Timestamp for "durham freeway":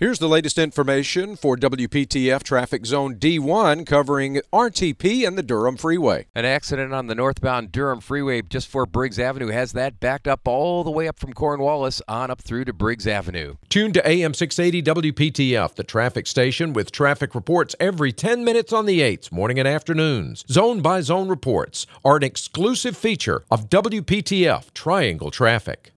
5.42-6.26, 7.70-8.40